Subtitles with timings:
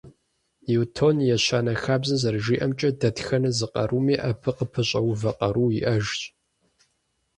[0.69, 6.19] Ньютон и ещанэ хабзэм зэрыжиӏэмкӏэ, дэтхэнэ зы къаруми, абы къыпэщӏэувэ къару иӏэжщ.